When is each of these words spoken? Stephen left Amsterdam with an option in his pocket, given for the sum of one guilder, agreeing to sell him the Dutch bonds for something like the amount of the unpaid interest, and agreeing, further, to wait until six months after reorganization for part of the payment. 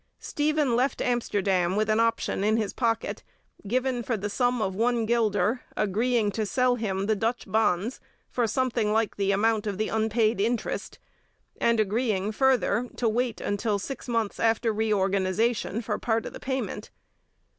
Stephen 0.17 0.75
left 0.75 0.99
Amsterdam 0.99 1.75
with 1.75 1.87
an 1.87 1.99
option 1.99 2.43
in 2.43 2.57
his 2.57 2.73
pocket, 2.73 3.21
given 3.67 4.01
for 4.01 4.17
the 4.17 4.31
sum 4.31 4.59
of 4.59 4.73
one 4.73 5.05
guilder, 5.05 5.61
agreeing 5.77 6.31
to 6.31 6.43
sell 6.43 6.73
him 6.73 7.05
the 7.05 7.15
Dutch 7.15 7.43
bonds 7.45 7.99
for 8.27 8.47
something 8.47 8.91
like 8.91 9.15
the 9.15 9.31
amount 9.31 9.67
of 9.67 9.77
the 9.77 9.89
unpaid 9.89 10.41
interest, 10.41 10.97
and 11.57 11.79
agreeing, 11.79 12.31
further, 12.31 12.89
to 12.95 13.07
wait 13.07 13.39
until 13.41 13.77
six 13.77 14.07
months 14.07 14.39
after 14.39 14.73
reorganization 14.73 15.83
for 15.83 15.99
part 15.99 16.25
of 16.25 16.33
the 16.33 16.39
payment. 16.39 16.89